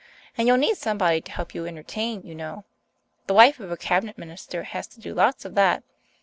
And 0.35 0.47
you'll 0.47 0.57
need 0.57 0.77
somebody 0.77 1.21
to 1.21 1.31
help 1.31 1.53
you 1.53 1.67
entertain, 1.67 2.23
you 2.23 2.33
know. 2.33 2.65
The 3.27 3.35
wife 3.35 3.59
of 3.59 3.69
a 3.69 3.77
cabinet 3.77 4.17
minister 4.17 4.63
has 4.63 4.87
to 4.87 4.99
do 4.99 5.13
lots 5.13 5.45
of 5.45 5.53
that. 5.53 5.83